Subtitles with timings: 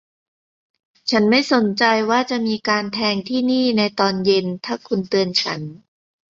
[1.09, 5.59] ฉันไม่สนใจว่าจะมีการแทงที่นี่ในตอนเย็นถ้าคุณเตือนฉัน